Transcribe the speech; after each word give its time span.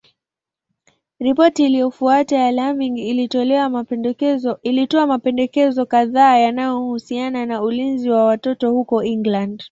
Ripoti 1.19 1.65
iliyofuata 1.65 2.37
ya 2.37 2.51
Laming 2.51 2.97
ilitoa 2.97 3.69
mapendekezo 5.07 5.85
kadhaa 5.85 6.37
yanayohusiana 6.37 7.45
na 7.45 7.61
ulinzi 7.61 8.09
wa 8.09 8.25
watoto 8.25 8.71
huko 8.71 9.03
England. 9.03 9.59